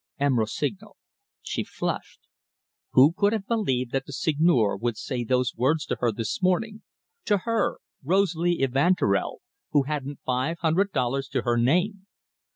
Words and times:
M. 0.19 0.39
Rossignol 0.39 0.95
she 1.43 1.63
flushed. 1.63 2.21
Who 2.93 3.13
could 3.15 3.33
have 3.33 3.45
believed 3.45 3.91
that 3.91 4.07
the 4.07 4.11
Seigneur 4.13 4.75
would 4.75 4.97
say 4.97 5.23
those 5.23 5.53
words 5.55 5.85
to 5.85 5.97
her 5.99 6.11
this 6.11 6.41
morning 6.41 6.81
to 7.25 7.37
her, 7.45 7.77
Rosalie 8.03 8.61
Evanturel, 8.63 9.43
who 9.69 9.83
hadn't 9.83 10.19
five 10.25 10.57
hundred 10.57 10.91
dollars 10.91 11.27
to 11.27 11.43
her 11.43 11.55
name? 11.55 12.07